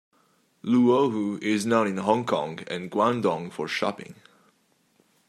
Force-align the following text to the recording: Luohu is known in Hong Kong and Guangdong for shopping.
Luohu 0.63 1.37
is 1.43 1.67
known 1.67 1.85
in 1.85 1.97
Hong 1.97 2.25
Kong 2.25 2.61
and 2.71 2.89
Guangdong 2.89 3.51
for 3.53 3.67
shopping. 3.67 4.15